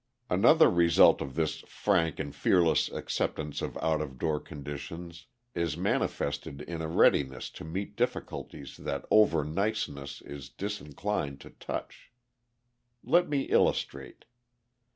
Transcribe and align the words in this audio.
Another 0.31 0.67
result 0.67 1.21
of 1.21 1.35
this 1.35 1.59
frank 1.67 2.17
and 2.19 2.33
fearless 2.35 2.89
acceptance 2.89 3.61
of 3.61 3.77
out 3.83 4.01
of 4.01 4.17
door 4.17 4.39
conditions 4.39 5.27
is 5.53 5.77
manifested 5.77 6.59
in 6.63 6.81
a 6.81 6.87
readiness 6.87 7.51
to 7.51 7.63
meet 7.63 7.95
difficulties 7.95 8.77
that 8.77 9.05
over 9.11 9.43
niceness 9.45 10.19
is 10.23 10.49
disinclined 10.49 11.39
to 11.41 11.51
touch. 11.51 12.09
Let 13.03 13.29
me 13.29 13.41
illustrate. 13.41 14.25